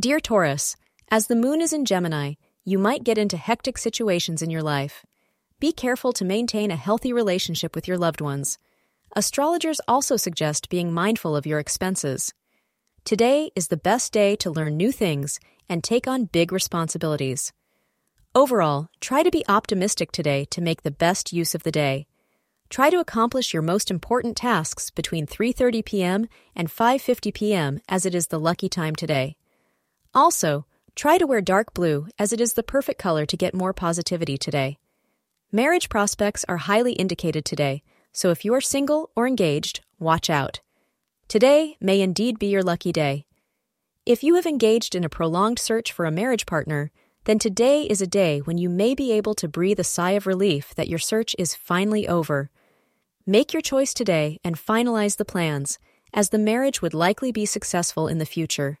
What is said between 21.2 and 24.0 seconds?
use of the day. Try to accomplish your most